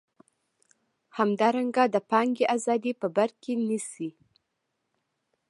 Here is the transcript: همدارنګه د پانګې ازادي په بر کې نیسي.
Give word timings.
همدارنګه 1.17 1.83
د 1.93 1.95
پانګې 2.09 2.45
ازادي 2.55 2.93
په 3.01 3.07
بر 3.15 3.29
کې 3.41 3.53
نیسي. 3.67 4.09